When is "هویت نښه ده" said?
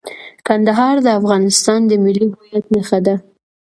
2.33-3.15